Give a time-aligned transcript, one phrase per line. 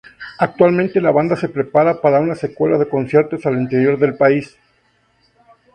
[0.39, 4.57] Actualmente la banda se prepara para una secuela de conciertos al interior del país.